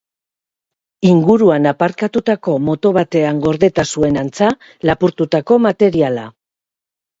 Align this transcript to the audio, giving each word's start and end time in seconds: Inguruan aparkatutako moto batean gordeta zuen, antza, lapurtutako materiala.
Inguruan 1.09 1.69
aparkatutako 1.71 2.55
moto 2.71 2.93
batean 2.97 3.43
gordeta 3.45 3.87
zuen, 3.95 4.19
antza, 4.25 4.51
lapurtutako 4.93 5.63
materiala. 5.71 6.29